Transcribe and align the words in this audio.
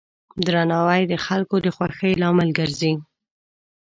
درناوی 0.45 1.01
د 1.07 1.13
خلکو 1.25 1.55
د 1.65 1.67
خوښۍ 1.75 2.13
لامل 2.21 2.49
ګرځي. 2.59 2.93